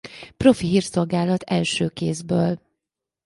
Profi 0.37 0.67
Hírszolgálat-Első 0.67 1.87
kézből. 1.89 2.59